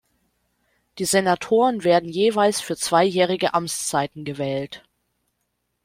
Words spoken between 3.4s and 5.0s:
Amtszeiten gewählt.